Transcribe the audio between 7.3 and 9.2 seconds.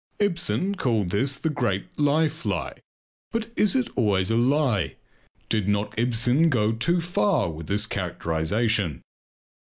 with this characterization?